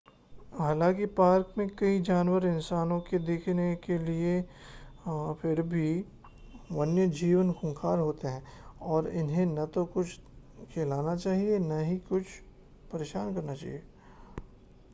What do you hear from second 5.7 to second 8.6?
भी वन्यजीव खूंखार होते हैं